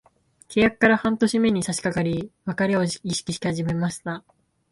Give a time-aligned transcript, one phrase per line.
[0.49, 4.23] 契約から半年目に差しかかり、別れを意識し始めました。